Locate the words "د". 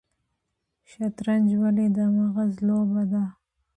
1.95-1.99